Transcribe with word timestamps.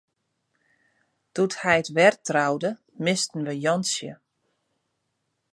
Doe't 1.33 1.57
heit 1.63 1.87
wer 1.95 2.15
troude, 2.27 2.71
misten 3.05 3.41
we 3.47 3.53
Jantsje. 3.63 4.11